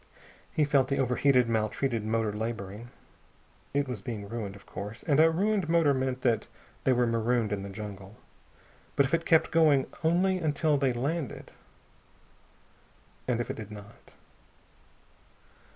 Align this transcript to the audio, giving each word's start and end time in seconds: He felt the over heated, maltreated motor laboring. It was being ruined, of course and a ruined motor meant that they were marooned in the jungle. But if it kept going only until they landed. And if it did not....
He 0.51 0.63
felt 0.65 0.87
the 0.87 0.97
over 0.97 1.15
heated, 1.15 1.47
maltreated 1.47 2.03
motor 2.03 2.33
laboring. 2.33 2.89
It 3.71 3.87
was 3.87 4.01
being 4.01 4.27
ruined, 4.27 4.55
of 4.55 4.65
course 4.65 5.03
and 5.03 5.19
a 5.19 5.29
ruined 5.29 5.69
motor 5.69 5.93
meant 5.93 6.21
that 6.21 6.47
they 6.85 6.91
were 6.91 7.05
marooned 7.05 7.53
in 7.53 7.61
the 7.61 7.69
jungle. 7.69 8.15
But 8.95 9.05
if 9.05 9.13
it 9.13 9.25
kept 9.25 9.51
going 9.51 9.85
only 10.03 10.39
until 10.39 10.75
they 10.79 10.91
landed. 10.91 11.51
And 13.27 13.39
if 13.39 13.51
it 13.51 13.55
did 13.57 13.69
not.... 13.69 14.15